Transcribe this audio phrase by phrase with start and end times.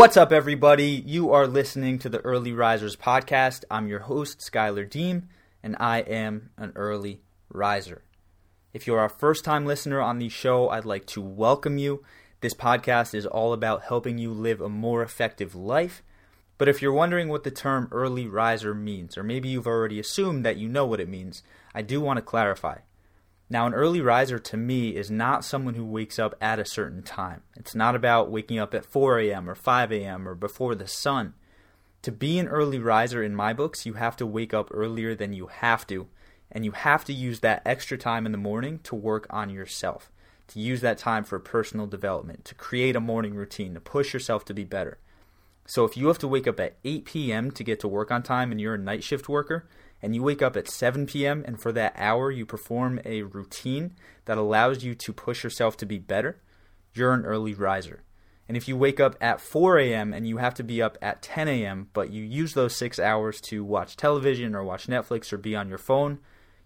[0.00, 1.04] What's up, everybody?
[1.04, 3.64] You are listening to the Early Risers podcast.
[3.70, 5.28] I'm your host, Skylar Deem,
[5.62, 7.20] and I am an early
[7.52, 8.02] riser.
[8.72, 12.02] If you're our first time listener on the show, I'd like to welcome you.
[12.40, 16.02] This podcast is all about helping you live a more effective life.
[16.56, 20.46] But if you're wondering what the term early riser means, or maybe you've already assumed
[20.46, 21.42] that you know what it means,
[21.74, 22.78] I do want to clarify.
[23.52, 27.02] Now, an early riser to me is not someone who wakes up at a certain
[27.02, 27.42] time.
[27.56, 29.50] It's not about waking up at 4 a.m.
[29.50, 30.28] or 5 a.m.
[30.28, 31.34] or before the sun.
[32.02, 35.32] To be an early riser in my books, you have to wake up earlier than
[35.32, 36.06] you have to,
[36.52, 40.12] and you have to use that extra time in the morning to work on yourself,
[40.46, 44.44] to use that time for personal development, to create a morning routine, to push yourself
[44.44, 44.98] to be better.
[45.66, 47.50] So if you have to wake up at 8 p.m.
[47.50, 49.68] to get to work on time and you're a night shift worker,
[50.02, 51.44] and you wake up at 7 p.m.
[51.46, 55.86] and for that hour you perform a routine that allows you to push yourself to
[55.86, 56.40] be better,
[56.94, 58.02] you're an early riser.
[58.48, 60.12] And if you wake up at 4 a.m.
[60.12, 63.40] and you have to be up at 10 a.m., but you use those six hours
[63.42, 66.18] to watch television or watch Netflix or be on your phone,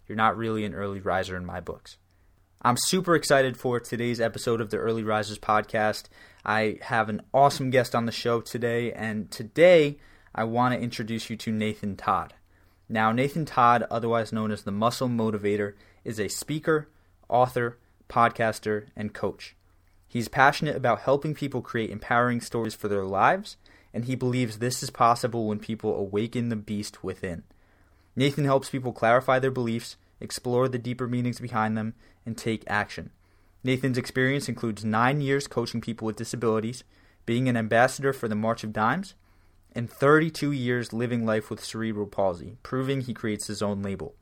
[0.07, 1.99] you're not really an early riser in my books.
[2.63, 6.05] I'm super excited for today's episode of the Early Risers podcast.
[6.47, 9.99] I have an awesome guest on the show today, and today
[10.35, 12.33] I want to introduce you to Nathan Todd.
[12.89, 16.89] Now, Nathan Todd, otherwise known as the Muscle Motivator, is a speaker,
[17.29, 19.57] author, podcaster, and coach.
[20.07, 23.57] He's passionate about helping people create empowering stories for their lives,
[23.93, 27.43] and he believes this is possible when people awaken the beast within.
[28.15, 33.11] Nathan helps people clarify their beliefs, explore the deeper meanings behind them, and take action.
[33.65, 36.85] Nathan's experience includes nine years coaching people with disabilities,
[37.27, 39.15] being an ambassador for the March of Dimes,
[39.75, 44.15] and 32 years living life with cerebral palsy, proving he creates his own label.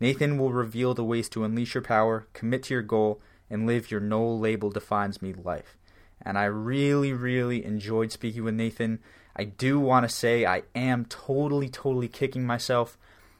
[0.00, 3.90] Nathan will reveal the ways to unleash your power, commit to your goal, and live
[3.90, 5.76] your no label defines me life.
[6.20, 9.00] And I really, really enjoyed speaking with Nathan.
[9.36, 12.96] I do want to say I am totally, totally kicking myself.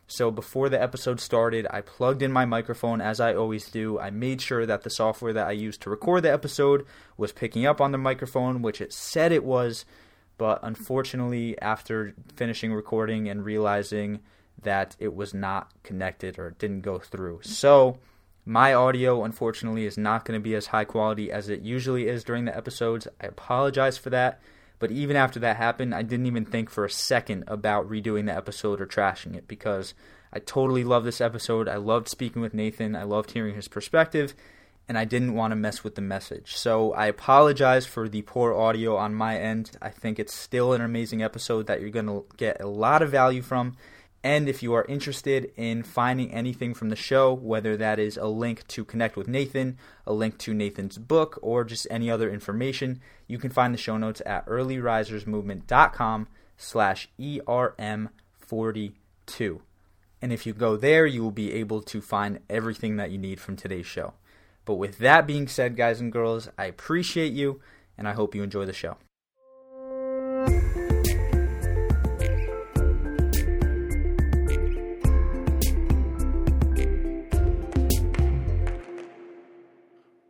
[0.06, 3.98] So before the episode started, I plugged in my microphone as I always do.
[3.98, 6.84] I made sure that the software that I used to record the episode
[7.16, 9.84] was picking up on the microphone, which it said it was.
[10.38, 14.20] But unfortunately, after finishing recording and realizing
[14.62, 17.40] that it was not connected or it didn't go through.
[17.42, 17.98] So,
[18.44, 22.24] my audio, unfortunately, is not going to be as high quality as it usually is
[22.24, 23.06] during the episodes.
[23.20, 24.40] I apologize for that.
[24.78, 28.34] But even after that happened, I didn't even think for a second about redoing the
[28.34, 29.94] episode or trashing it because
[30.32, 31.68] I totally love this episode.
[31.68, 32.96] I loved speaking with Nathan.
[32.96, 34.34] I loved hearing his perspective
[34.92, 36.54] and I didn't want to mess with the message.
[36.54, 39.70] So I apologize for the poor audio on my end.
[39.80, 43.10] I think it's still an amazing episode that you're going to get a lot of
[43.10, 43.74] value from.
[44.22, 48.26] And if you are interested in finding anything from the show, whether that is a
[48.26, 53.00] link to connect with Nathan, a link to Nathan's book, or just any other information,
[53.26, 56.28] you can find the show notes at earlyrisersmovement.com
[56.58, 58.10] slash ERM42.
[60.20, 63.40] And if you go there, you will be able to find everything that you need
[63.40, 64.12] from today's show.
[64.64, 67.60] But with that being said, guys and girls, I appreciate you
[67.98, 68.96] and I hope you enjoy the show.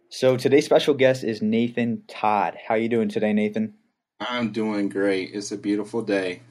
[0.09, 2.57] So today's special guest is Nathan Todd.
[2.69, 3.75] How are you doing today, Nathan?
[4.21, 5.31] I'm doing great.
[5.35, 6.43] It's a beautiful day.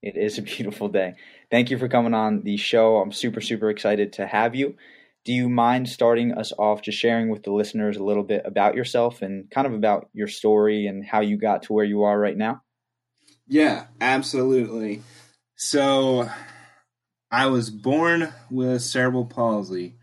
[0.00, 1.14] It is a beautiful day.
[1.50, 2.98] Thank you for coming on the show.
[2.98, 4.76] I'm super super excited to have you
[5.26, 8.76] do you mind starting us off just sharing with the listeners a little bit about
[8.76, 12.18] yourself and kind of about your story and how you got to where you are
[12.18, 12.62] right now?
[13.48, 15.02] Yeah, absolutely.
[15.56, 16.30] So,
[17.28, 19.96] I was born with cerebral palsy,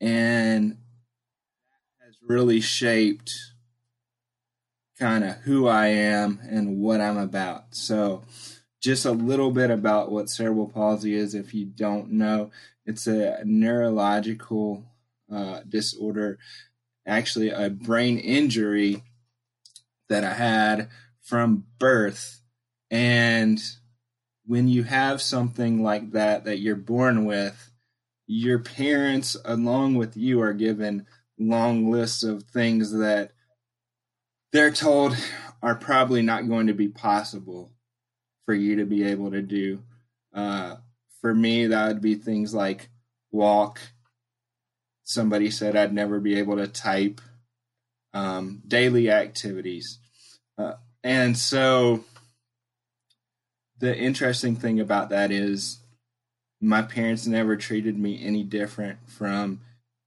[0.00, 0.78] and
[2.04, 3.34] has really shaped
[5.00, 7.74] kind of who I am and what I'm about.
[7.74, 8.22] So,
[8.84, 12.50] just a little bit about what cerebral palsy is if you don't know.
[12.84, 14.84] It's a neurological
[15.32, 16.38] uh, disorder,
[17.06, 19.02] actually, a brain injury
[20.10, 20.90] that I had
[21.22, 22.42] from birth.
[22.90, 23.58] And
[24.44, 27.70] when you have something like that that you're born with,
[28.26, 31.06] your parents, along with you, are given
[31.38, 33.32] long lists of things that
[34.52, 35.16] they're told
[35.62, 37.73] are probably not going to be possible
[38.46, 39.82] for you to be able to do.
[40.32, 40.76] Uh,
[41.20, 42.88] for me, that would be things like
[43.30, 43.80] walk.
[45.02, 47.20] Somebody said I'd never be able to type.
[48.12, 49.98] Um, daily activities.
[50.56, 52.04] Uh, and so
[53.78, 55.80] the interesting thing about that is
[56.60, 59.60] my parents never treated me any different from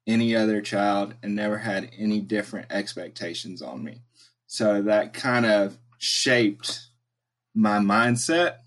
[0.08, 4.02] any other child and never had any different expectations on me.
[4.48, 6.87] So that kind of shaped
[7.58, 8.58] my mindset.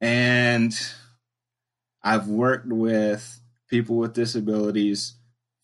[0.00, 0.74] And
[2.02, 5.14] I've worked with people with disabilities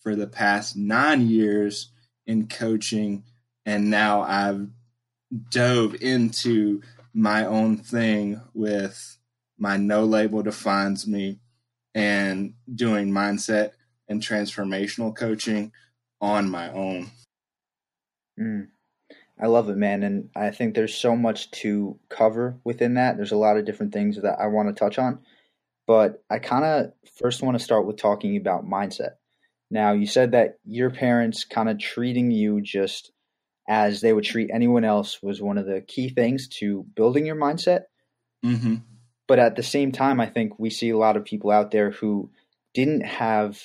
[0.00, 1.90] for the past nine years
[2.26, 3.24] in coaching.
[3.66, 4.68] And now I've
[5.50, 6.80] dove into
[7.12, 9.18] my own thing with
[9.58, 11.40] my no label defines me
[11.94, 13.72] and doing mindset
[14.08, 15.72] and transformational coaching
[16.20, 17.10] on my own.
[18.38, 18.68] Mm.
[19.40, 20.02] I love it, man.
[20.02, 23.16] And I think there's so much to cover within that.
[23.16, 25.20] There's a lot of different things that I want to touch on.
[25.86, 29.14] But I kind of first want to start with talking about mindset.
[29.70, 33.10] Now, you said that your parents kind of treating you just
[33.68, 37.36] as they would treat anyone else was one of the key things to building your
[37.36, 37.82] mindset.
[38.44, 38.76] Mm-hmm.
[39.26, 41.90] But at the same time, I think we see a lot of people out there
[41.90, 42.30] who
[42.74, 43.58] didn't have,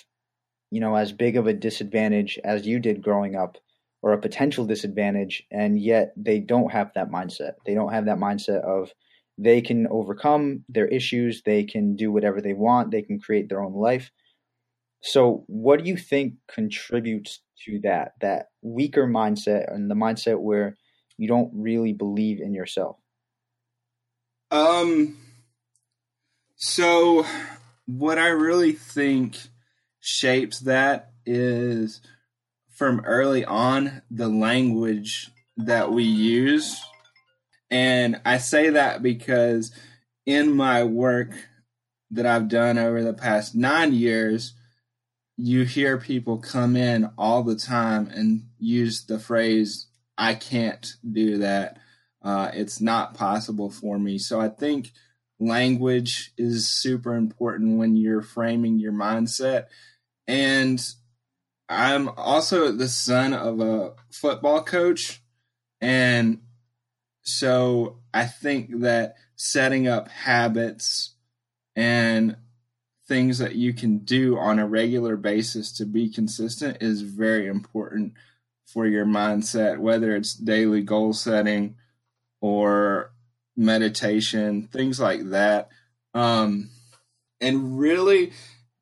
[0.72, 3.58] you know, as big of a disadvantage as you did growing up
[4.02, 7.54] or a potential disadvantage, and yet they don't have that mindset.
[7.66, 8.92] They don't have that mindset of
[9.38, 13.62] they can overcome their issues, they can do whatever they want, they can create their
[13.62, 14.12] own life.
[15.02, 20.78] So, what do you think contributes to that that weaker mindset and the mindset where
[21.18, 22.98] you don't really believe in yourself?
[24.52, 25.18] Um
[26.56, 27.26] so
[27.86, 29.38] what I really think
[30.02, 32.02] shapes that is
[32.80, 36.82] from early on the language that we use.
[37.70, 39.74] And I say that because
[40.26, 41.32] in my work
[42.12, 44.54] that I've done over the past nine years,
[45.36, 49.88] you hear people come in all the time and use the phrase,
[50.18, 51.80] I can't do that.
[52.22, 54.18] Uh, it's not possible for me.
[54.18, 54.94] So I think
[55.38, 59.66] language is super important when you're framing your mindset.
[60.30, 60.82] And
[61.70, 65.22] I'm also the son of a football coach.
[65.80, 66.42] And
[67.22, 71.14] so I think that setting up habits
[71.76, 72.36] and
[73.08, 78.14] things that you can do on a regular basis to be consistent is very important
[78.66, 81.76] for your mindset, whether it's daily goal setting
[82.42, 83.12] or
[83.56, 85.70] meditation, things like that.
[86.14, 86.70] Um,
[87.42, 88.32] and really,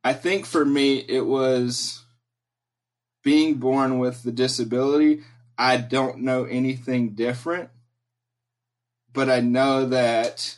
[0.04, 2.04] I think for me, it was
[3.28, 5.22] being born with the disability.
[5.58, 7.70] I don't know anything different,
[9.12, 10.56] but I know that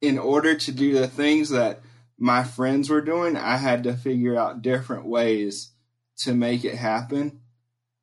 [0.00, 1.82] in order to do the things that
[2.18, 5.70] my friends were doing, I had to figure out different ways
[6.16, 7.42] to make it happen.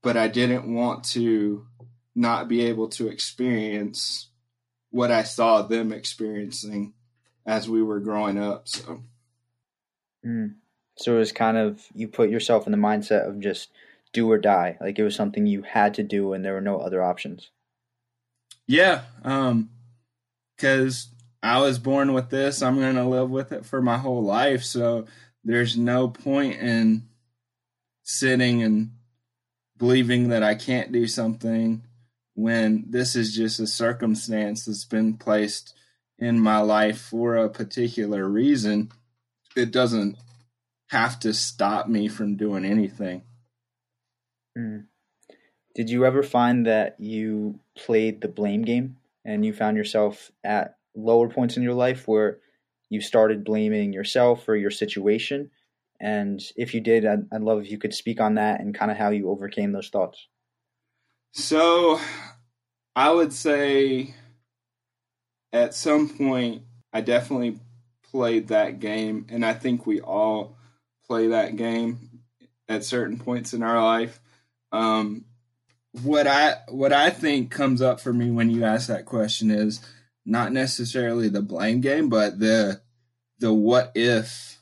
[0.01, 1.67] But I didn't want to
[2.15, 4.29] not be able to experience
[4.89, 6.93] what I saw them experiencing
[7.45, 8.69] as we were growing up.
[8.69, 9.01] So,
[10.25, 10.53] mm.
[10.97, 13.69] So it was kind of you put yourself in the mindset of just
[14.13, 16.79] do or die, like it was something you had to do, and there were no
[16.79, 17.49] other options.
[18.67, 19.69] Yeah, um,
[20.55, 21.09] because
[21.43, 22.61] I was born with this.
[22.61, 24.63] I'm going to live with it for my whole life.
[24.63, 25.05] So
[25.43, 27.03] there's no point in
[28.03, 28.91] sitting and
[29.77, 31.83] believing that I can't do something
[32.33, 35.75] when this is just a circumstance that's been placed
[36.17, 38.91] in my life for a particular reason.
[39.55, 40.17] It doesn't
[40.89, 43.23] have to stop me from doing anything.
[44.57, 44.85] Mm.
[45.73, 50.77] Did you ever find that you played the blame game and you found yourself at
[50.95, 52.39] lower points in your life where
[52.89, 55.51] you started blaming yourself or your situation?
[55.99, 58.91] And if you did, I'd, I'd love if you could speak on that and kind
[58.91, 60.27] of how you overcame those thoughts.
[61.33, 61.99] So
[62.95, 64.13] I would say
[65.51, 67.59] at some point, I definitely
[68.09, 69.27] played that game.
[69.29, 70.55] And I think we all
[71.07, 72.21] play that game
[72.67, 74.19] at certain points in our life.
[74.71, 75.25] Um,
[76.03, 79.79] what I what I think comes up for me when you ask that question is
[80.25, 82.81] not necessarily the blame game, but the
[83.39, 84.59] the what if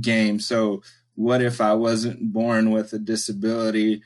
[0.00, 0.40] game.
[0.40, 0.82] So
[1.14, 4.02] what if I wasn't born with a disability?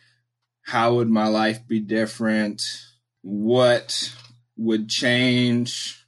[0.63, 2.63] How would my life be different?
[3.23, 4.13] What
[4.57, 6.05] would change?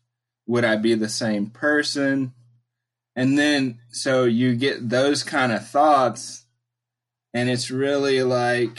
[0.47, 2.35] Would I be the same person?
[3.17, 6.45] And then so you get those kind of thoughts
[7.35, 8.79] and it's really like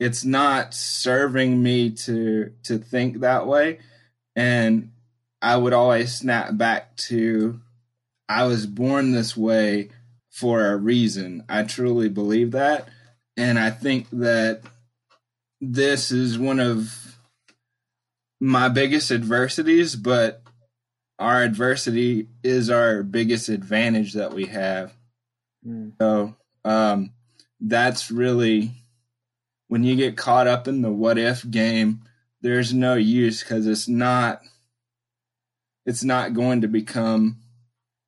[0.00, 3.78] it's not serving me to to think that way
[4.34, 4.90] and
[5.40, 7.60] I would always snap back to
[8.28, 9.90] I was born this way
[10.30, 11.44] for a reason.
[11.48, 12.88] I truly believe that.
[13.36, 14.62] And I think that
[15.60, 17.16] this is one of
[18.40, 20.42] my biggest adversities, but
[21.22, 24.92] our adversity is our biggest advantage that we have.
[25.64, 25.92] Mm.
[26.00, 27.12] So um,
[27.60, 28.72] that's really
[29.68, 32.02] when you get caught up in the what if game,
[32.40, 34.42] there's no use because it's not
[35.86, 37.38] it's not going to become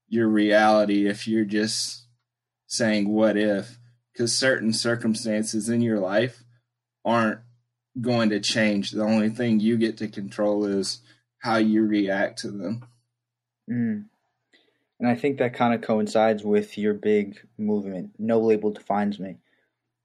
[0.09, 2.07] your reality if you're just
[2.67, 3.79] saying what if
[4.13, 6.43] because certain circumstances in your life
[7.05, 7.41] aren't
[8.01, 11.01] going to change the only thing you get to control is
[11.39, 12.85] how you react to them
[13.71, 14.05] mm.
[15.01, 19.37] and i think that kind of coincides with your big movement no label defines me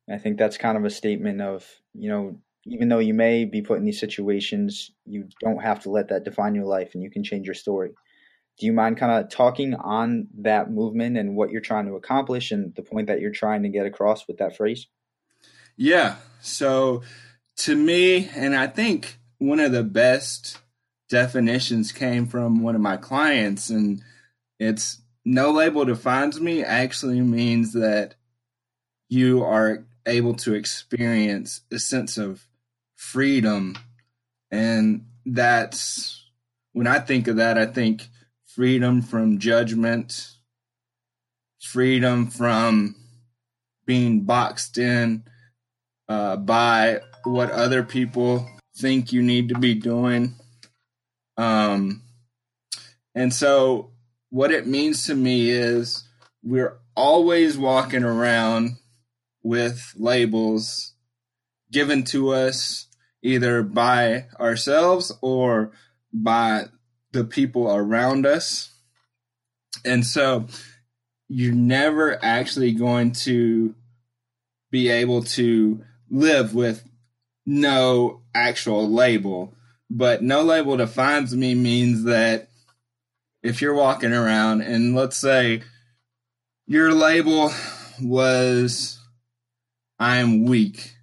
[0.07, 3.45] and i think that's kind of a statement of you know even though you may
[3.45, 7.03] be put in these situations, you don't have to let that define your life and
[7.03, 7.91] you can change your story.
[8.59, 12.51] Do you mind kind of talking on that movement and what you're trying to accomplish
[12.51, 14.87] and the point that you're trying to get across with that phrase?
[15.77, 16.15] Yeah.
[16.41, 17.03] So
[17.57, 20.59] to me, and I think one of the best
[21.09, 24.01] definitions came from one of my clients, and
[24.59, 28.15] it's no label defines me actually means that
[29.09, 32.47] you are able to experience a sense of
[32.95, 33.75] freedom.
[34.51, 36.25] And that's
[36.73, 38.07] when I think of that, I think
[38.45, 40.31] freedom from judgment,
[41.61, 42.95] freedom from
[43.85, 45.23] being boxed in
[46.07, 48.47] uh, by what other people
[48.77, 50.35] think you need to be doing.
[51.39, 52.03] Um,
[53.15, 53.91] and so,
[54.29, 56.03] what it means to me is
[56.43, 58.71] we're always walking around
[59.41, 60.93] with labels
[61.71, 62.87] given to us
[63.21, 65.71] either by ourselves or
[66.11, 66.65] by
[67.11, 68.73] the people around us.
[69.85, 70.47] And so
[71.27, 73.75] you're never actually going to
[74.71, 76.83] be able to live with
[77.45, 79.53] no actual label.
[79.89, 82.49] But no label defines me means that
[83.41, 85.63] if you're walking around and let's say
[86.67, 87.51] your label
[88.01, 88.99] was
[89.97, 90.95] I'm weak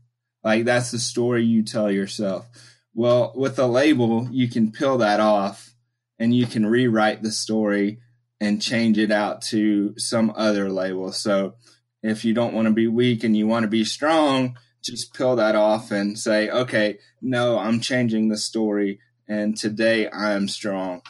[0.46, 2.46] like that's the story you tell yourself.
[2.94, 5.74] Well, with a label, you can peel that off
[6.20, 7.98] and you can rewrite the story
[8.40, 11.10] and change it out to some other label.
[11.10, 11.54] So
[12.00, 15.36] if you don't want to be weak and you want to be strong, just peel
[15.36, 21.02] that off and say, okay, no, I'm changing the story and today I am strong.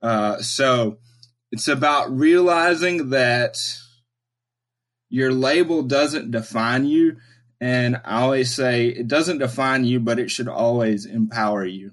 [0.00, 0.98] Uh, so
[1.50, 3.56] it's about realizing that
[5.08, 7.16] your label doesn't define you.
[7.60, 11.92] And I always say it doesn't define you, but it should always empower you.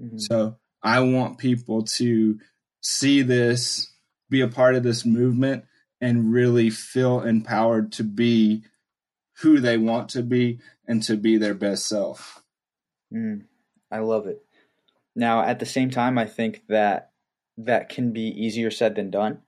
[0.00, 0.18] Mm-hmm.
[0.18, 2.38] So I want people to
[2.80, 3.92] see this,
[4.30, 5.64] be a part of this movement,
[6.00, 8.62] and really feel empowered to be
[9.40, 12.42] who they want to be and to be their best self.
[13.12, 13.44] Mm,
[13.90, 14.44] I love it.
[15.14, 17.10] Now, at the same time, I think that
[17.56, 19.42] that can be easier said than done.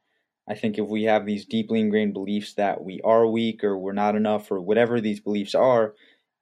[0.49, 3.93] I think if we have these deeply ingrained beliefs that we are weak or we're
[3.93, 5.95] not enough or whatever these beliefs are,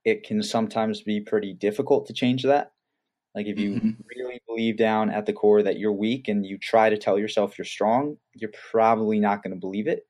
[0.04, 2.72] it can sometimes be pretty difficult to change that.
[3.34, 3.90] Like if you mm-hmm.
[4.16, 7.58] really believe down at the core that you're weak and you try to tell yourself
[7.58, 10.07] you're strong, you're probably not going to believe it.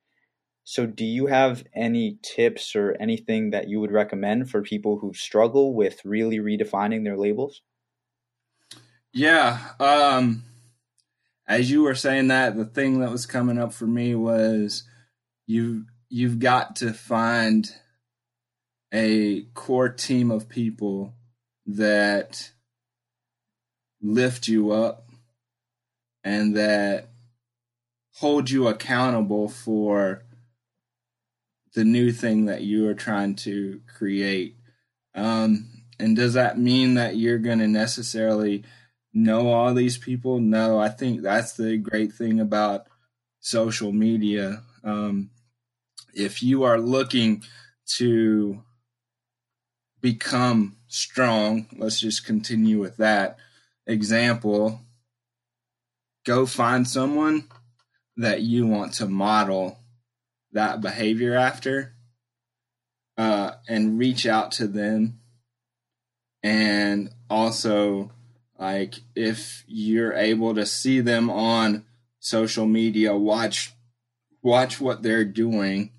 [0.70, 5.14] So, do you have any tips or anything that you would recommend for people who
[5.14, 7.62] struggle with really redefining their labels?
[9.14, 9.60] Yeah.
[9.80, 10.44] Um,
[11.46, 14.82] as you were saying that, the thing that was coming up for me was
[15.46, 17.72] you you've got to find
[18.92, 21.14] a core team of people
[21.64, 22.52] that
[24.02, 25.08] lift you up
[26.22, 27.08] and that
[28.16, 30.24] hold you accountable for
[31.74, 34.56] the new thing that you are trying to create.
[35.14, 38.64] Um, and does that mean that you're going to necessarily
[39.12, 40.38] know all these people.
[40.40, 42.86] No, I think that's the great thing about
[43.40, 44.62] social media.
[44.84, 45.30] Um,
[46.14, 47.42] if you are looking
[47.96, 48.62] to
[50.00, 53.38] become strong, let's just continue with that
[53.86, 54.80] example.
[56.24, 57.44] Go find someone
[58.16, 59.78] that you want to model
[60.58, 61.94] that behavior after
[63.16, 65.20] uh, and reach out to them.
[66.42, 68.10] And also
[68.58, 71.84] like if you're able to see them on
[72.18, 73.72] social media, watch
[74.42, 75.92] watch what they're doing.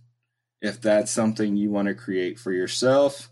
[0.62, 3.30] If that's something you want to create for yourself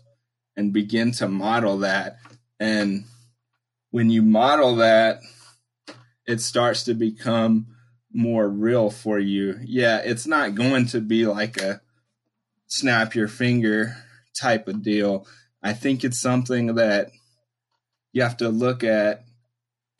[0.56, 2.16] and begin to model that.
[2.58, 3.04] And
[3.90, 5.20] when you model that
[6.26, 7.66] it starts to become
[8.12, 9.58] more real for you.
[9.64, 11.80] Yeah, it's not going to be like a
[12.66, 13.96] snap your finger
[14.40, 15.26] type of deal.
[15.62, 17.10] I think it's something that
[18.12, 19.24] you have to look at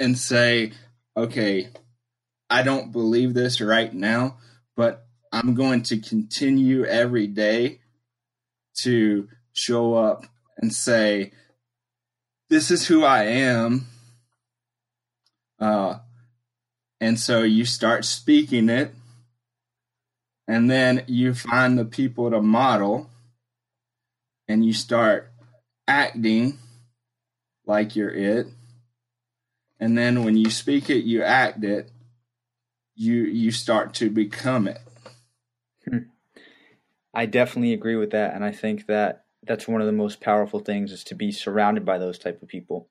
[0.00, 0.72] and say,
[1.16, 1.70] okay,
[2.48, 4.38] I don't believe this right now,
[4.76, 7.80] but I'm going to continue every day
[8.82, 10.24] to show up
[10.56, 11.32] and say,
[12.48, 13.86] this is who I am.
[15.60, 15.98] Uh,
[17.00, 18.92] And so you start speaking it,
[20.48, 23.10] and then you find the people to model,
[24.48, 25.30] and you start
[25.86, 26.58] acting
[27.66, 28.46] like you're it.
[29.78, 31.90] And then when you speak it, you act it,
[32.96, 34.80] you you start to become it.
[35.88, 35.98] Hmm.
[37.14, 40.60] I definitely agree with that, and I think that that's one of the most powerful
[40.60, 42.88] things is to be surrounded by those type of people.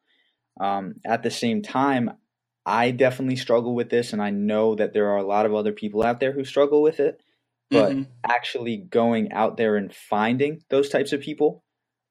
[0.59, 2.11] Um, at the same time,
[2.67, 5.71] I definitely struggle with this, and I know that there are a lot of other
[5.71, 7.21] people out there who struggle with it.
[7.69, 8.03] But mm-hmm.
[8.23, 11.65] actually going out there and finding those types of people,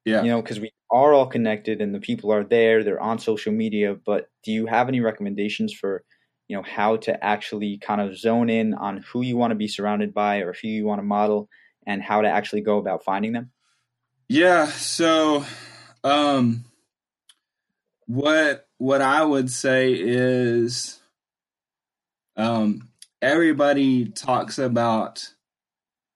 [0.05, 3.17] yeah, you know, because we are all connected and the people are there, they're on
[3.17, 3.95] social media.
[3.95, 6.03] But do you have any recommendations for,
[6.47, 9.67] you know, how to actually kind of zone in on who you want to be
[9.67, 11.49] surrounded by or who you want to model,
[11.87, 13.49] and how to actually go about finding them?
[14.29, 14.67] Yeah.
[14.67, 15.43] So,
[16.03, 16.65] um,
[18.05, 20.99] what what I would say is,
[22.35, 22.89] um,
[23.21, 25.31] everybody talks about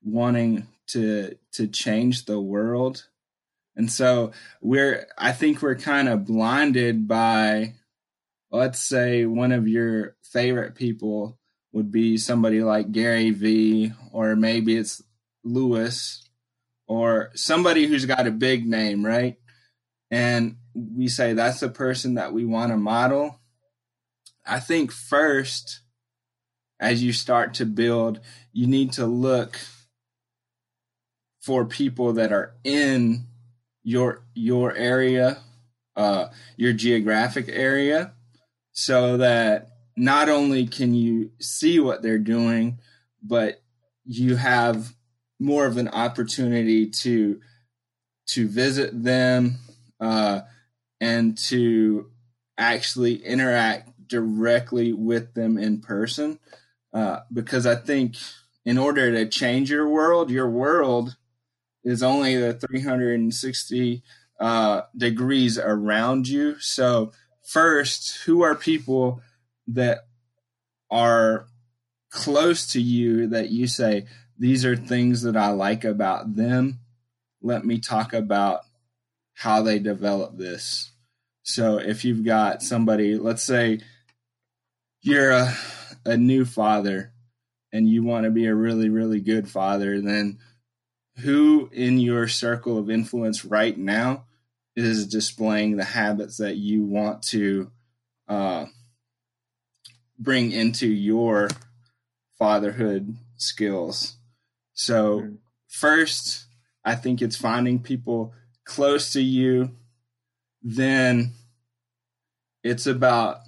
[0.03, 3.07] wanting to to change the world,
[3.75, 7.75] and so we're I think we're kind of blinded by,
[8.51, 11.37] let's say, one of your favorite people
[11.73, 15.01] would be somebody like Gary Vee, or maybe it's
[15.43, 16.29] Lewis
[16.87, 19.37] or somebody who's got a big name, right?
[20.11, 23.39] And we say that's the person that we want to model.
[24.45, 25.81] I think first,
[26.79, 28.19] as you start to build,
[28.51, 29.59] you need to look
[31.41, 33.25] for people that are in
[33.83, 35.39] your your area,
[35.95, 38.13] uh, your geographic area,
[38.71, 42.79] so that not only can you see what they're doing,
[43.21, 43.61] but
[44.05, 44.93] you have
[45.39, 47.39] more of an opportunity to
[48.27, 49.57] to visit them
[49.99, 50.41] uh,
[51.01, 52.09] and to
[52.57, 56.39] actually interact directly with them in person
[56.93, 58.15] uh, because I think
[58.65, 61.15] in order to change your world, your world
[61.83, 64.03] is only the 360
[64.39, 66.59] uh, degrees around you.
[66.59, 67.11] So
[67.43, 69.21] first, who are people
[69.67, 69.99] that
[70.91, 71.47] are
[72.11, 74.05] close to you that you say,
[74.37, 76.79] these are things that I like about them.
[77.41, 78.61] Let me talk about
[79.33, 80.90] how they develop this.
[81.51, 83.79] So if you've got somebody, let's say
[85.01, 85.53] you're a,
[86.05, 87.11] a new father
[87.73, 90.39] and you want to be a really, really good father, then
[91.17, 94.23] who in your circle of influence right now
[94.77, 97.69] is displaying the habits that you want to
[98.29, 98.65] uh,
[100.17, 101.49] bring into your
[102.39, 104.15] fatherhood skills?
[104.73, 105.35] So, mm-hmm.
[105.67, 106.45] first,
[106.85, 108.33] I think it's finding people
[108.63, 109.75] close to you.
[110.63, 111.33] Then
[112.63, 113.39] it's about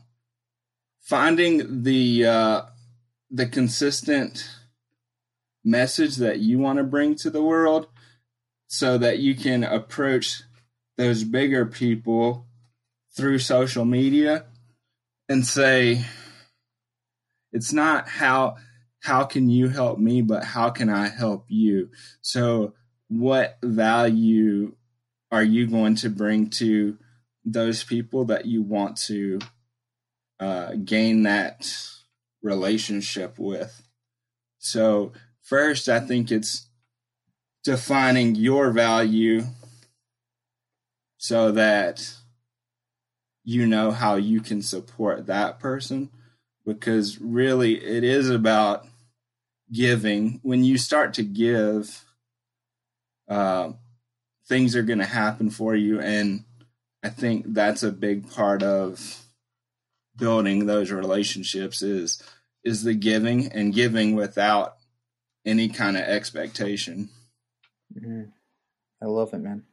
[1.02, 2.62] finding the uh,
[3.30, 4.49] the consistent
[5.63, 7.88] message that you want to bring to the world
[8.67, 10.43] so that you can approach
[10.97, 12.45] those bigger people
[13.15, 14.45] through social media
[15.30, 16.04] and say
[17.52, 18.56] it's not how
[19.04, 21.89] how can you help me, but how can I help you?
[22.21, 22.73] So,
[23.10, 24.76] what value
[25.30, 26.97] are you going to bring to
[27.45, 29.39] those people that you want to
[30.39, 31.71] uh, gain that
[32.41, 33.82] relationship with?
[34.60, 36.67] So, first, I think it's
[37.63, 39.43] defining your value
[41.17, 42.13] so that
[43.43, 46.10] you know how you can support that person
[46.65, 48.86] because really it is about
[49.71, 52.06] giving, when you start to give,
[53.27, 53.71] uh,
[54.47, 55.99] things are going to happen for you.
[55.99, 56.43] And
[57.04, 59.24] I think that's a big part of
[60.18, 62.22] building those relationships is
[62.63, 64.78] is the giving and giving without
[65.46, 67.10] any kind of expectation.
[67.94, 68.24] Mm-hmm.
[69.02, 69.63] I love it, man.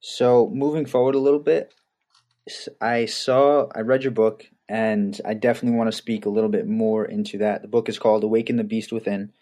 [0.00, 1.72] So moving forward a little bit,
[2.80, 6.66] I saw I read your book and I definitely want to speak a little bit
[6.66, 7.62] more into that.
[7.62, 9.32] The book is called Awaken the Beast Within.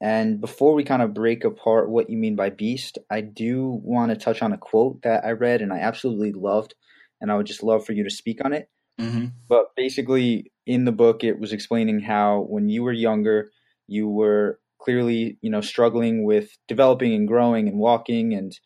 [0.00, 4.10] And before we kind of break apart what you mean by beast, I do want
[4.10, 6.74] to touch on a quote that I read and I absolutely loved,
[7.20, 8.70] and I would just love for you to speak on it.
[8.98, 9.26] Mm-hmm.
[9.48, 13.50] But basically, in the book, it was explaining how when you were younger,
[13.86, 18.58] you were clearly, you know, struggling with developing and growing and walking, and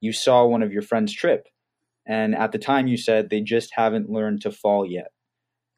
[0.00, 1.48] you saw one of your friends trip.
[2.06, 5.08] And at the time, you said they just haven't learned to fall yet.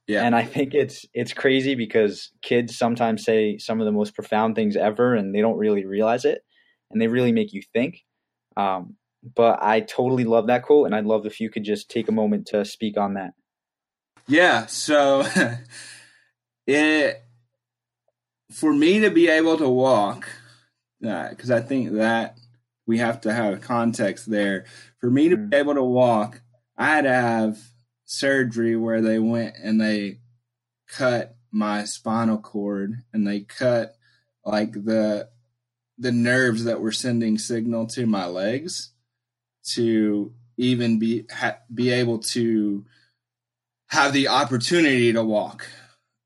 [0.06, 0.22] Yeah.
[0.24, 4.54] And I think it's it's crazy because kids sometimes say some of the most profound
[4.54, 6.42] things ever and they don't really realize it
[6.90, 8.04] and they really make you think.
[8.56, 8.94] Um,
[9.34, 12.12] but I totally love that quote and I'd love if you could just take a
[12.12, 13.32] moment to speak on that.
[14.28, 15.24] Yeah, so
[16.66, 17.22] it
[18.52, 20.28] for me to be able to walk,
[21.00, 22.38] because uh, I think that
[22.86, 24.66] we have to have context there.
[25.00, 25.50] For me to mm.
[25.50, 26.42] be able to walk,
[26.76, 27.58] I had to have
[28.06, 30.20] surgery where they went and they
[30.88, 33.96] cut my spinal cord and they cut
[34.44, 35.28] like the
[35.98, 38.92] the nerves that were sending signal to my legs
[39.64, 42.84] to even be ha, be able to
[43.88, 45.66] have the opportunity to walk.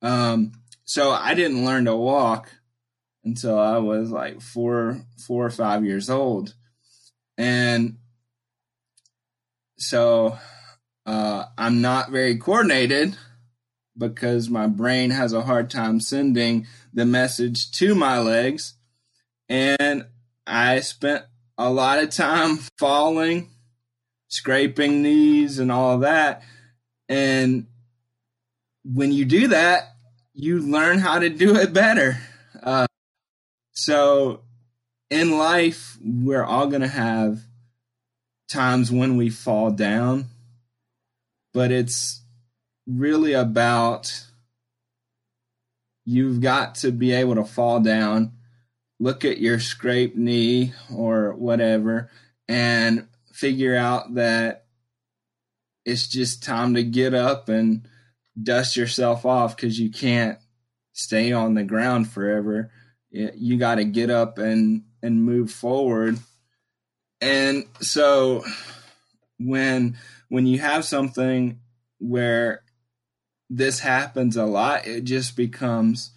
[0.03, 0.53] Um,
[0.85, 2.51] so I didn't learn to walk
[3.25, 6.55] until I was like four, four or five years old,
[7.39, 7.99] and
[9.79, 10.37] so
[11.07, 13.17] uh, I'm not very coordinated
[13.97, 18.75] because my brain has a hard time sending the message to my legs,
[19.49, 20.07] and
[20.47, 21.25] I spent
[21.59, 23.51] a lot of time falling,
[24.29, 26.43] scraping knees, and all that.
[27.09, 27.67] And
[28.85, 29.91] when you do that,
[30.33, 32.19] you learn how to do it better.
[32.63, 32.87] Uh,
[33.73, 34.43] so
[35.11, 37.41] in life, we're all going to have
[38.49, 40.27] times when we fall down,
[41.53, 42.23] but it's
[42.87, 44.27] really about
[46.05, 48.33] you've got to be able to fall down,
[48.99, 52.11] look at your scraped knee or whatever,
[52.49, 54.67] and figure out that
[55.85, 57.87] it's just time to get up and
[58.41, 60.39] dust yourself off because you can't
[60.93, 62.71] stay on the ground forever.
[63.11, 66.19] You got to get up and and move forward.
[67.21, 68.45] And so
[69.39, 69.97] when
[70.31, 71.61] when you have something
[71.99, 72.63] where
[73.51, 76.13] this happens a lot, it just becomes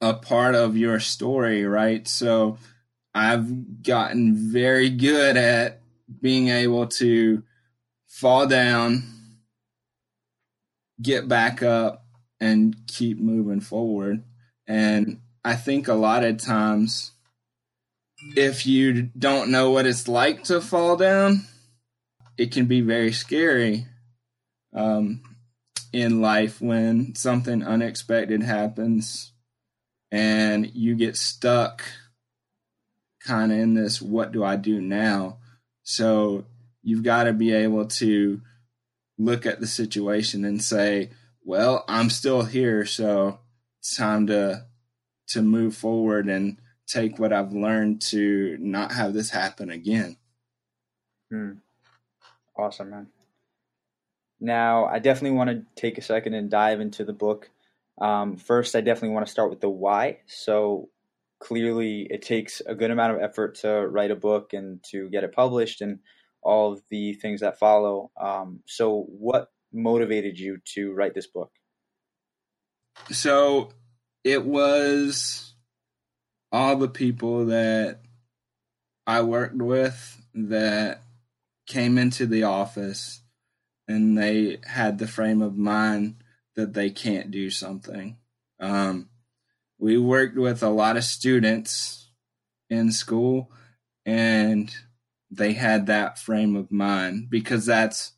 [0.00, 2.06] a part of your story, right?
[2.08, 2.56] So
[3.14, 5.80] I've gotten very good at
[6.20, 7.42] being able to
[8.06, 9.02] fall down,
[11.02, 12.06] get back up,
[12.40, 14.22] and keep moving forward.
[14.68, 17.10] And I think a lot of times,
[18.36, 21.44] if you don't know what it's like to fall down,
[22.36, 23.86] it can be very scary.
[24.72, 25.22] Um,
[25.94, 29.32] in life when something unexpected happens
[30.10, 31.84] and you get stuck
[33.24, 35.38] kind of in this what do I do now?
[35.84, 36.46] So
[36.82, 38.40] you've got to be able to
[39.18, 41.10] look at the situation and say,
[41.44, 43.38] well, I'm still here, so
[43.78, 44.66] it's time to
[45.28, 50.16] to move forward and take what I've learned to not have this happen again.
[51.30, 51.52] Hmm.
[52.56, 53.08] Awesome, man.
[54.40, 57.50] Now, I definitely want to take a second and dive into the book.
[58.00, 60.18] Um, first, I definitely want to start with the why.
[60.26, 60.88] So,
[61.40, 65.24] clearly, it takes a good amount of effort to write a book and to get
[65.24, 66.00] it published and
[66.42, 68.10] all of the things that follow.
[68.20, 71.50] Um, so, what motivated you to write this book?
[73.10, 73.70] So,
[74.24, 75.54] it was
[76.52, 78.00] all the people that
[79.06, 81.03] I worked with that
[81.66, 83.22] came into the office
[83.86, 86.16] and they had the frame of mind
[86.56, 88.16] that they can't do something.
[88.60, 89.08] Um,
[89.78, 92.10] we worked with a lot of students
[92.70, 93.50] in school,
[94.06, 94.74] and
[95.30, 98.12] they had that frame of mind because that's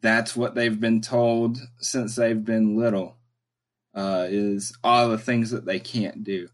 [0.00, 3.16] that's what they've been told since they've been little
[3.94, 6.48] uh, is all the things that they can't do.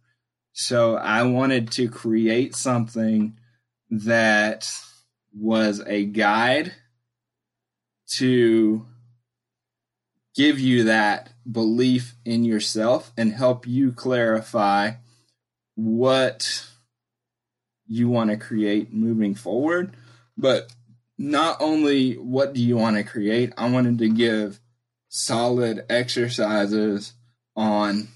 [0.52, 3.38] So I wanted to create something
[3.90, 4.70] that
[5.36, 6.72] was a guide
[8.16, 8.86] to
[10.34, 14.92] give you that belief in yourself and help you clarify
[15.74, 16.66] what
[17.86, 19.96] you want to create moving forward.
[20.36, 20.72] But
[21.18, 24.60] not only what do you want to create, I wanted to give
[25.08, 27.12] solid exercises
[27.56, 28.08] on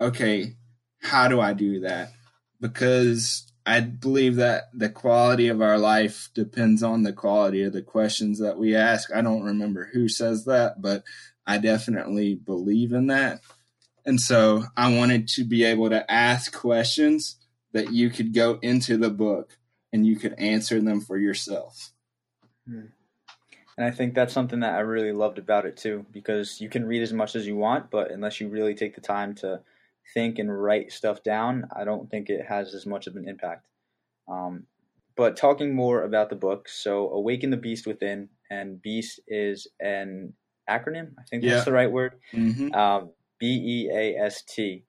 [0.00, 0.54] okay,
[1.00, 2.12] how do I do that?
[2.60, 7.82] Because I believe that the quality of our life depends on the quality of the
[7.82, 9.14] questions that we ask.
[9.14, 11.04] I don't remember who says that, but
[11.46, 13.40] I definitely believe in that.
[14.04, 17.36] And so I wanted to be able to ask questions
[17.72, 19.58] that you could go into the book
[19.92, 21.92] and you could answer them for yourself.
[22.66, 22.86] Hmm.
[23.76, 26.84] And I think that's something that I really loved about it too, because you can
[26.84, 29.60] read as much as you want, but unless you really take the time to
[30.14, 33.66] think and write stuff down, I don't think it has as much of an impact.
[34.28, 34.66] Um,
[35.16, 40.34] but talking more about the book, so Awaken the Beast Within, and Beast is an
[40.68, 41.12] acronym.
[41.18, 42.14] I think that's the right word.
[42.32, 42.74] Mm-hmm.
[42.74, 44.84] Um, B E A S T.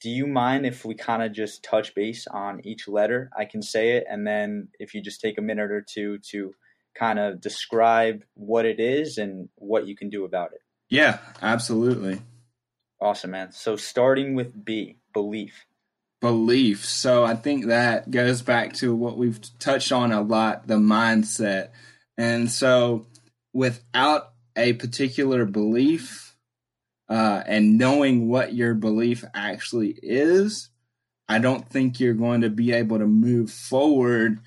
[0.00, 3.30] Do you mind if we kind of just touch base on each letter?
[3.36, 6.54] I can say it, and then if you just take a minute or two to
[6.94, 10.60] kind of describe what it is and what you can do about it.
[10.88, 12.20] Yeah, absolutely.
[13.00, 13.52] Awesome, man.
[13.52, 15.66] So starting with B, belief.
[16.20, 16.84] Belief.
[16.84, 21.70] So I think that goes back to what we've touched on a lot, the mindset.
[22.16, 23.06] And so
[23.52, 26.36] without a particular belief
[27.08, 30.70] uh, and knowing what your belief actually is,
[31.28, 34.40] I don't think you're going to be able to move forward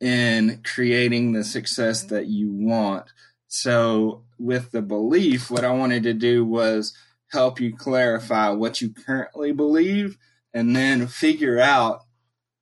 [0.00, 3.06] in creating the success that you want.
[3.48, 6.92] So, with the belief, what I wanted to do was
[7.32, 10.18] help you clarify what you currently believe
[10.54, 12.02] and then figure out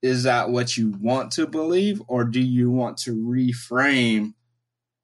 [0.03, 4.35] is that what you want to believe or do you want to reframe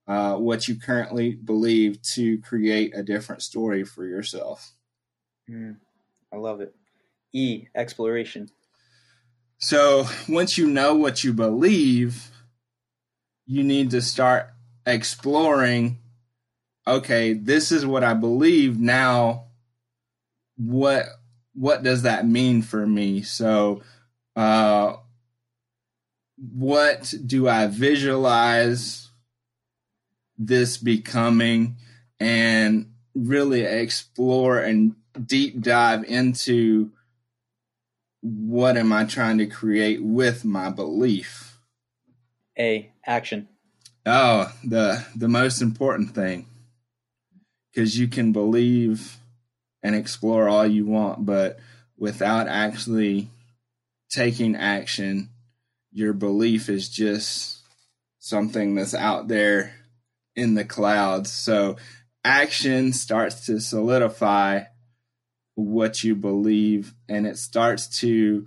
[0.07, 4.73] uh, what you currently believe to create a different story for yourself?
[5.49, 5.77] Mm,
[6.33, 6.75] I love it.
[7.33, 8.51] E, exploration.
[9.59, 12.31] So once you know what you believe,
[13.47, 14.51] you need to start
[14.85, 15.99] exploring
[16.87, 19.50] okay, this is what I believe now
[20.61, 21.07] what
[21.55, 23.23] what does that mean for me?
[23.23, 23.83] So
[24.37, 24.97] uh
[26.37, 29.11] what do I visualize
[30.39, 31.77] this becoming
[32.19, 34.95] and really explore and
[35.27, 36.91] deep dive into
[38.23, 41.59] what am I trying to create with my belief?
[42.59, 43.49] A action.
[44.05, 46.47] Oh, the the most important thing.
[47.75, 49.20] Cuz you can believe
[49.83, 51.59] and explore all you want, but
[51.97, 53.29] without actually
[54.11, 55.31] taking action,
[55.93, 57.61] your belief is just
[58.19, 59.75] something that's out there
[60.37, 61.33] in the clouds.
[61.33, 61.77] So
[62.25, 64.65] action starts to solidify
[65.55, 68.47] what you believe and it starts to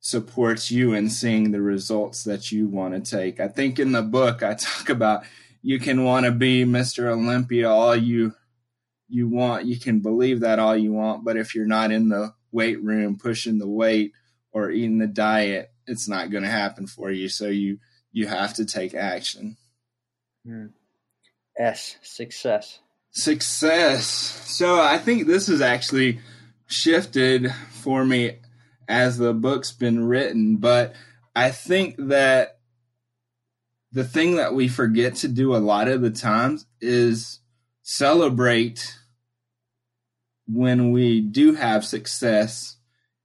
[0.00, 3.40] support you in seeing the results that you want to take.
[3.40, 5.24] I think in the book I talk about
[5.62, 7.06] you can want to be Mr.
[7.06, 8.34] Olympia all you
[9.08, 12.34] you want, you can believe that all you want, but if you're not in the
[12.52, 14.12] weight room pushing the weight
[14.52, 17.28] or eating the diet, it's not going to happen for you.
[17.28, 17.78] So you
[18.12, 19.56] you have to take action.
[20.46, 20.66] Hmm.
[21.58, 22.80] S success.
[23.10, 24.06] Success.
[24.06, 26.20] So I think this has actually
[26.66, 28.38] shifted for me
[28.88, 30.94] as the book's been written, but
[31.34, 32.58] I think that
[33.92, 37.40] the thing that we forget to do a lot of the times is
[37.84, 38.98] celebrate
[40.48, 42.76] when we do have success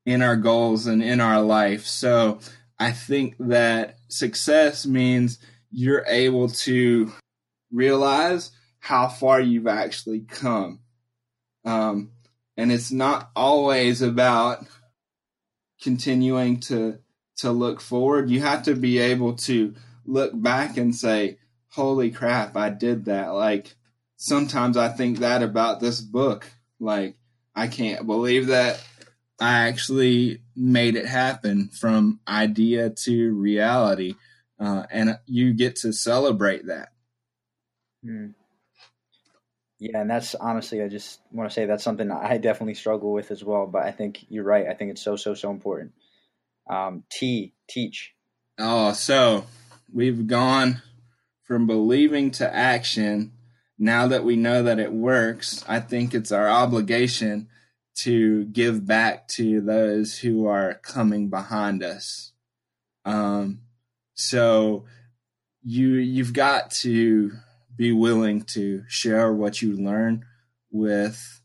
[0.06, 1.88] in our goals and in our life.
[1.88, 2.40] So
[2.78, 5.40] I think that success means
[5.72, 7.12] you're able to
[7.72, 10.80] realize how far you've actually come.
[11.66, 12.12] Um,
[12.58, 14.66] and it's not always about
[15.82, 17.00] continuing to
[17.38, 18.30] to look forward.
[18.30, 19.74] You have to be able to
[20.06, 21.38] look back and say,
[21.70, 23.76] "Holy crap, I did that!" Like
[24.20, 26.52] sometimes I think that about this book.
[26.80, 27.16] Like,
[27.56, 28.84] I can't believe that
[29.40, 34.16] I actually made it happen from idea to reality.
[34.60, 36.90] Uh, and you get to celebrate that.
[38.04, 38.28] Hmm.
[39.80, 43.32] Yeah, and that's honestly, I just want to say that's something I definitely struggle with
[43.32, 43.66] as well.
[43.66, 44.68] But I think you're right.
[44.68, 45.94] I think it's so, so, so important.
[46.70, 48.14] Um, T, teach.
[48.60, 49.46] Oh, so
[49.94, 50.82] we've gone
[51.46, 53.32] from believing to action
[53.80, 57.48] now that we know that it works, I think it's our obligation
[58.00, 62.34] to give back to those who are coming behind us.
[63.06, 63.62] Um,
[64.14, 64.86] so
[65.64, 67.32] you you've got to
[67.76, 70.26] be willing to share what you learn
[70.70, 71.42] with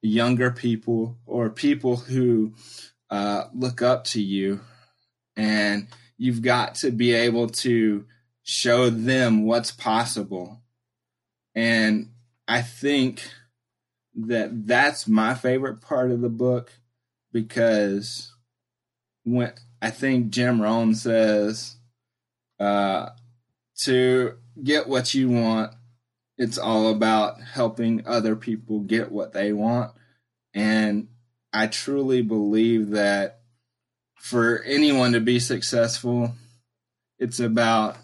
[0.00, 2.54] younger people or people who
[3.10, 4.60] uh, look up to you,
[5.36, 5.86] and
[6.16, 8.06] you've got to be able to
[8.42, 10.62] show them what's possible
[11.54, 12.10] and
[12.48, 13.22] I think
[14.14, 16.72] that that's my favorite part of the book
[17.32, 18.32] because
[19.24, 21.76] when I think Jim Rohn says
[22.60, 23.10] uh,
[23.84, 25.74] to get what you want,
[26.38, 29.92] it's all about helping other people get what they want.
[30.54, 31.08] And
[31.52, 33.40] I truly believe that
[34.16, 36.34] for anyone to be successful,
[37.18, 37.96] it's about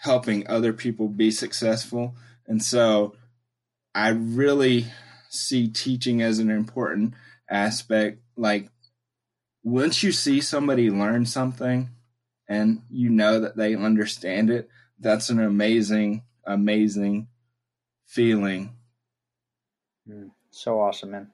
[0.00, 2.14] helping other people be successful.
[2.46, 3.14] And so
[3.94, 4.86] I really
[5.28, 7.14] see teaching as an important
[7.48, 8.20] aspect.
[8.36, 8.70] Like
[9.62, 11.90] once you see somebody learn something
[12.48, 17.28] and you know that they understand it, that's an amazing, amazing
[18.06, 18.76] feeling.
[20.08, 21.30] Mm, so awesome, man.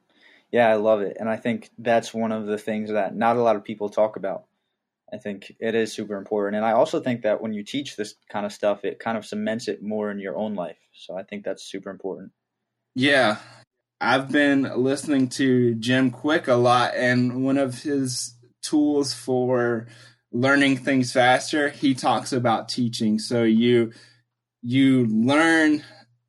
[0.51, 1.17] Yeah, I love it.
[1.19, 4.17] And I think that's one of the things that not a lot of people talk
[4.17, 4.45] about.
[5.13, 6.57] I think it is super important.
[6.57, 9.27] And I also think that when you teach this kind of stuff, it kind of
[9.27, 10.79] cements it more in your own life.
[10.95, 12.33] So I think that's super important.
[12.95, 13.37] Yeah.
[14.01, 19.87] I've been listening to Jim Kwik a lot, and one of his tools for
[20.33, 23.21] learning things faster, he talks about teaching.
[23.21, 23.93] So you
[24.61, 25.85] you learn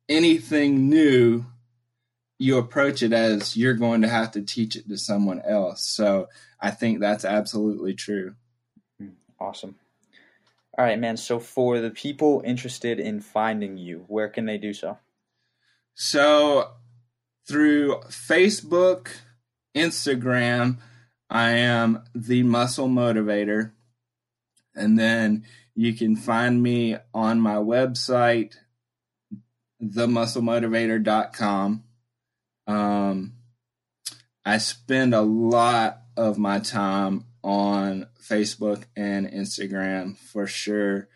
[0.08, 1.46] anything new,
[2.38, 5.84] you approach it as you're going to have to teach it to someone else.
[5.84, 6.28] So
[6.60, 8.34] I think that's absolutely true.
[9.44, 9.74] Awesome.
[10.78, 11.18] All right, man.
[11.18, 14.96] So for the people interested in finding you, where can they do so?
[15.94, 16.70] So
[17.46, 19.08] through Facebook,
[19.76, 20.78] Instagram,
[21.28, 23.72] I am the muscle motivator.
[24.74, 28.54] And then you can find me on my website,
[29.82, 31.84] themusclemotivator.com.
[32.66, 33.32] Um,
[34.42, 41.08] I spend a lot of my time on Facebook and Instagram for sure.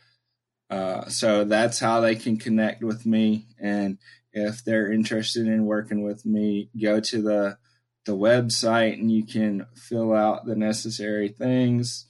[0.70, 3.46] Uh, so that's how they can connect with me.
[3.58, 3.98] And
[4.32, 7.58] if they're interested in working with me, go to the
[8.04, 12.06] the website and you can fill out the necessary things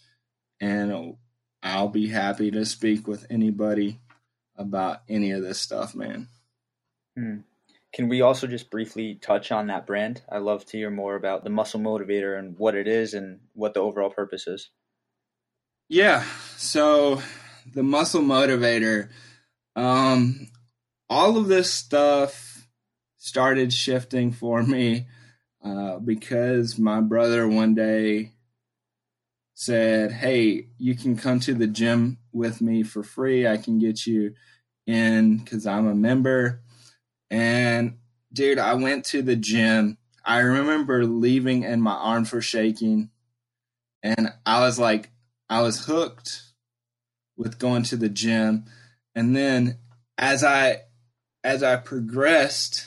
[0.61, 1.16] and
[1.62, 3.98] I'll be happy to speak with anybody
[4.57, 6.28] about any of this stuff, man.
[7.16, 7.38] Hmm.
[7.92, 10.22] Can we also just briefly touch on that brand?
[10.31, 13.74] I love to hear more about the muscle motivator and what it is and what
[13.74, 14.70] the overall purpose is.
[15.88, 16.24] Yeah.
[16.57, 17.22] So
[17.74, 19.09] the muscle motivator,
[19.74, 20.48] um,
[21.09, 22.68] all of this stuff
[23.16, 25.07] started shifting for me
[25.64, 28.33] uh, because my brother one day
[29.55, 33.46] said, Hey, you can come to the gym with me for free.
[33.46, 34.35] I can get you
[34.87, 36.61] in because I'm a member.
[37.31, 37.99] And
[38.33, 39.99] dude, I went to the gym.
[40.25, 43.11] I remember leaving and my arms were shaking.
[44.03, 45.11] And I was like,
[45.49, 46.43] I was hooked
[47.37, 48.64] with going to the gym.
[49.14, 49.79] And then
[50.17, 50.83] as I
[51.45, 52.87] as I progressed,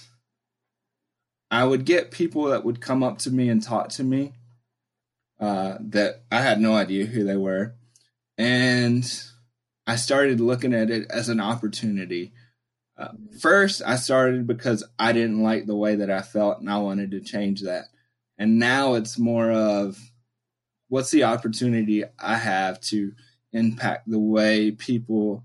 [1.50, 4.34] I would get people that would come up to me and talk to me
[5.40, 7.74] uh, that I had no idea who they were.
[8.38, 9.04] And
[9.88, 12.34] I started looking at it as an opportunity.
[13.40, 17.12] First, I started because I didn't like the way that I felt and I wanted
[17.12, 17.86] to change that.
[18.38, 19.98] And now it's more of
[20.90, 23.14] what's the opportunity I have to
[23.54, 25.44] impact the way people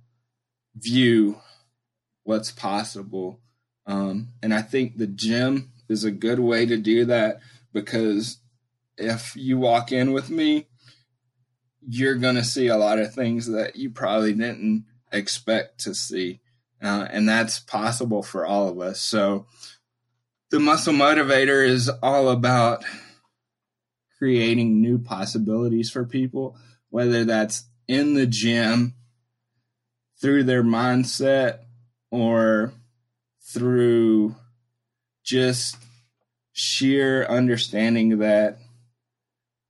[0.74, 1.38] view
[2.24, 3.40] what's possible.
[3.86, 7.40] Um, and I think the gym is a good way to do that
[7.72, 8.38] because
[8.98, 10.66] if you walk in with me,
[11.88, 16.40] you're going to see a lot of things that you probably didn't expect to see.
[16.82, 19.00] Uh, and that's possible for all of us.
[19.00, 19.46] So
[20.50, 22.84] the muscle motivator is all about
[24.18, 26.56] creating new possibilities for people,
[26.90, 28.94] whether that's in the gym,
[30.20, 31.60] through their mindset,
[32.10, 32.72] or
[33.52, 34.34] through
[35.24, 35.76] just
[36.52, 38.58] sheer understanding that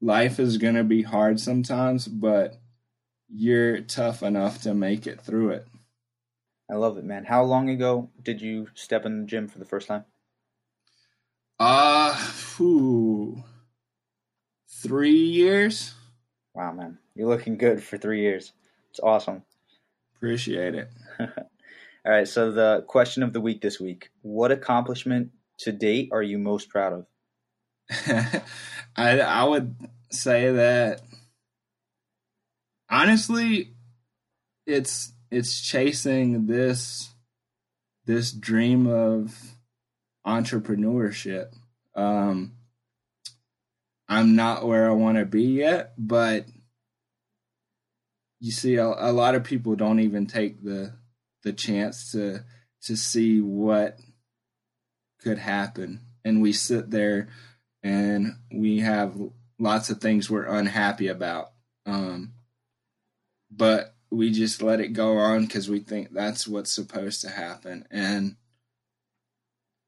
[0.01, 2.61] life is going to be hard sometimes, but
[3.29, 5.67] you're tough enough to make it through it.
[6.71, 7.25] I love it, man.
[7.25, 10.05] How long ago did you step in the gym for the first time?
[11.59, 12.15] Uh,
[12.57, 13.45] whew,
[14.69, 15.95] three years.
[16.55, 16.99] Wow, man.
[17.15, 18.53] You're looking good for three years.
[18.91, 19.43] It's awesome.
[20.17, 20.91] Appreciate it.
[21.21, 26.23] All right, so the question of the week this week What accomplishment to date are
[26.23, 27.07] you most proud of?
[28.97, 29.77] I, I would
[30.11, 31.01] say that
[32.91, 33.75] honestly,
[34.67, 37.11] it's it's chasing this
[38.07, 39.37] this dream of
[40.27, 41.49] entrepreneurship.
[41.95, 42.53] Um,
[44.09, 46.47] I'm not where I want to be yet, but
[48.41, 50.95] you see, a, a lot of people don't even take the
[51.43, 52.45] the chance to
[52.85, 53.99] to see what
[55.21, 57.29] could happen, and we sit there
[57.83, 59.15] and we have
[59.59, 61.53] lots of things we're unhappy about.
[61.85, 62.33] Um,
[63.51, 67.87] but we just let it go on because we think that's what's supposed to happen.
[67.91, 68.37] And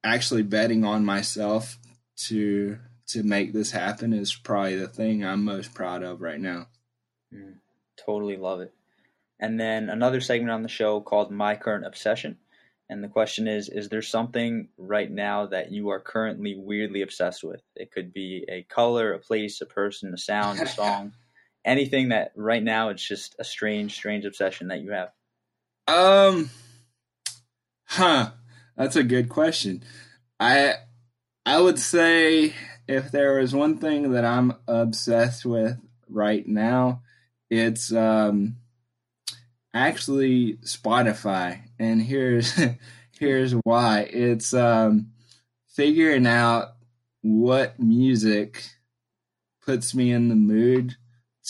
[0.04, 1.78] actually betting on myself
[2.16, 6.66] to to make this happen is probably the thing I'm most proud of right now.
[7.34, 7.54] Mm,
[8.04, 8.74] totally love it.
[9.40, 12.36] And then another segment on the show called My Current Obsession.
[12.90, 17.44] And the question is Is there something right now that you are currently weirdly obsessed
[17.44, 17.62] with?
[17.76, 21.12] It could be a color, a place, a person, a sound, a song,
[21.64, 25.11] anything that right now it's just a strange, strange obsession that you have.
[25.86, 26.50] Um,
[27.86, 28.30] huh.
[28.76, 29.82] That's a good question.
[30.38, 30.74] I
[31.44, 32.54] I would say
[32.86, 35.78] if there is one thing that I'm obsessed with
[36.09, 37.02] right now,
[37.50, 38.56] it's um
[39.74, 42.54] actually Spotify, and here's
[43.18, 44.02] here's why.
[44.02, 45.09] It's um
[45.66, 46.74] figuring out
[47.22, 48.64] what music
[49.64, 50.96] puts me in the mood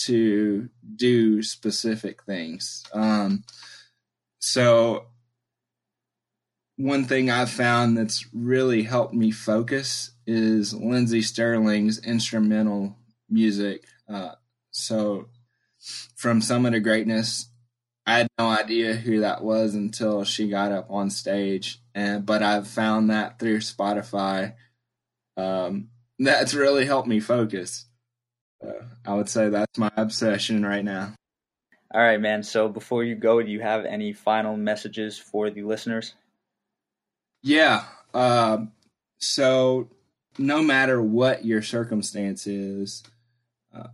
[0.05, 2.83] to do specific things.
[2.93, 3.43] Um,
[4.39, 5.07] so,
[6.77, 12.95] one thing I've found that's really helped me focus is Lindsey Stirling's instrumental
[13.29, 13.83] music.
[14.07, 14.35] Uh,
[14.71, 15.27] so,
[16.15, 17.49] from Summit of Greatness,
[18.05, 22.41] I had no idea who that was until she got up on stage, and but
[22.41, 24.55] I've found that through Spotify.
[25.37, 25.89] Um,
[26.19, 27.85] that's really helped me focus.
[28.65, 31.13] Uh, I would say that's my obsession right now.
[31.93, 32.43] All right, man.
[32.43, 36.13] So before you go, do you have any final messages for the listeners?
[37.41, 37.85] Yeah.
[38.13, 38.65] Uh,
[39.17, 39.89] so
[40.37, 43.03] no matter what your circumstance is,
[43.73, 43.87] uh,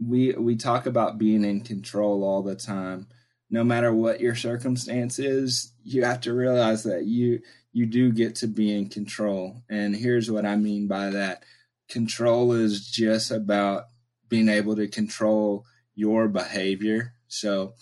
[0.00, 3.08] we we talk about being in control all the time.
[3.50, 7.40] No matter what your circumstance is, you have to realize that you
[7.72, 9.62] you do get to be in control.
[9.68, 11.44] And here's what I mean by that.
[11.88, 13.84] Control is just about
[14.28, 15.64] being able to control
[15.94, 17.14] your behavior.
[17.28, 17.74] So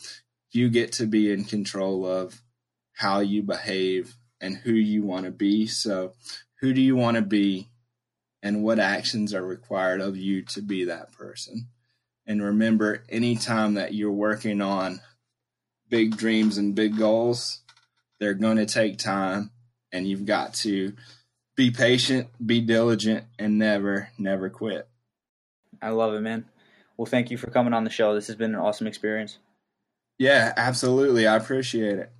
[0.53, 2.41] you get to be in control of
[2.95, 5.67] how you behave and who you want to be.
[5.67, 6.13] So
[6.61, 7.69] who do you want to be
[8.43, 11.69] and what actions are required of you to be that person?
[12.27, 15.01] And remember, anytime that you're working on
[15.89, 17.61] big dreams and big goals,
[18.19, 19.51] they're going to take time
[19.93, 20.95] and you've got to
[21.57, 24.87] be patient, be diligent, and never, never quit.
[25.81, 26.45] I love it, man.
[26.97, 28.15] Well, thank you for coming on the show.
[28.15, 29.39] This has been an awesome experience.
[30.19, 31.27] Yeah, absolutely.
[31.27, 32.13] I appreciate it.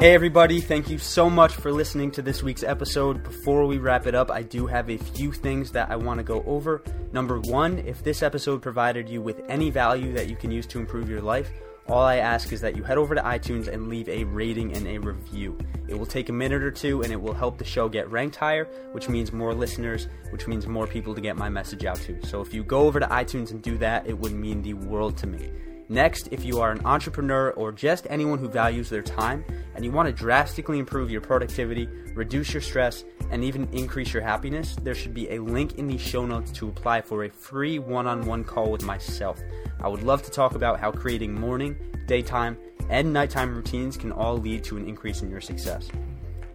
[0.00, 3.22] Hey, everybody, thank you so much for listening to this week's episode.
[3.22, 6.24] Before we wrap it up, I do have a few things that I want to
[6.24, 6.82] go over.
[7.12, 10.78] Number one, if this episode provided you with any value that you can use to
[10.78, 11.50] improve your life,
[11.90, 14.86] all I ask is that you head over to iTunes and leave a rating and
[14.86, 15.58] a review.
[15.88, 18.36] It will take a minute or two and it will help the show get ranked
[18.36, 22.24] higher, which means more listeners, which means more people to get my message out to.
[22.24, 25.16] So if you go over to iTunes and do that, it would mean the world
[25.18, 25.50] to me.
[25.90, 29.90] Next, if you are an entrepreneur or just anyone who values their time and you
[29.90, 34.94] want to drastically improve your productivity, reduce your stress, and even increase your happiness, there
[34.94, 38.24] should be a link in the show notes to apply for a free one on
[38.24, 39.40] one call with myself.
[39.80, 41.76] I would love to talk about how creating morning,
[42.06, 42.56] daytime,
[42.88, 45.88] and nighttime routines can all lead to an increase in your success.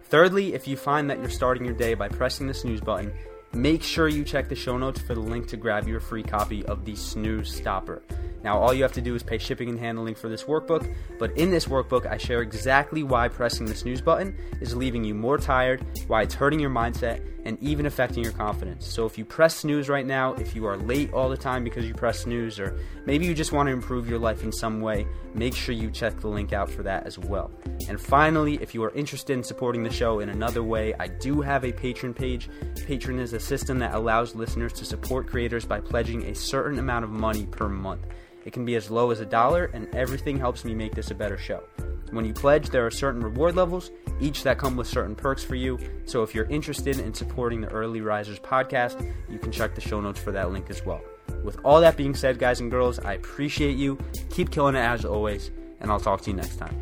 [0.04, 3.12] Thirdly, if you find that you're starting your day by pressing the snooze button,
[3.52, 6.64] make sure you check the show notes for the link to grab your free copy
[6.66, 8.02] of the Snooze Stopper.
[8.46, 11.36] Now, all you have to do is pay shipping and handling for this workbook, but
[11.36, 15.36] in this workbook, I share exactly why pressing the snooze button is leaving you more
[15.36, 18.86] tired, why it's hurting your mindset, and even affecting your confidence.
[18.86, 21.86] So, if you press snooze right now, if you are late all the time because
[21.86, 25.08] you press snooze, or maybe you just want to improve your life in some way,
[25.34, 27.50] make sure you check the link out for that as well.
[27.88, 31.40] And finally, if you are interested in supporting the show in another way, I do
[31.40, 32.48] have a Patreon page.
[32.74, 37.04] Patreon is a system that allows listeners to support creators by pledging a certain amount
[37.04, 38.04] of money per month.
[38.44, 41.14] It can be as low as a dollar, and everything helps me make this a
[41.14, 41.62] better show.
[42.10, 45.56] When you pledge, there are certain reward levels, each that come with certain perks for
[45.56, 45.78] you.
[46.04, 50.00] So if you're interested in supporting the Early Risers podcast, you can check the show
[50.00, 51.02] notes for that link as well.
[51.44, 53.98] With all that being said, guys and girls, I appreciate you.
[54.30, 56.74] Keep killing it as always, and I'll talk to you next time.